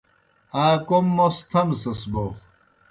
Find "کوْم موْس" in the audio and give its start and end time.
0.87-1.37